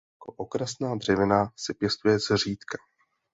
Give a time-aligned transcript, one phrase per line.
[0.15, 2.77] Jako okrasná dřevina se pěstuje zřídka.